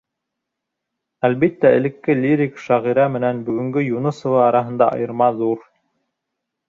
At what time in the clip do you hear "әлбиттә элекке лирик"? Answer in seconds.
1.27-2.57